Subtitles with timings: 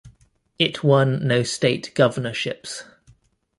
[0.57, 2.85] It won no state governorships.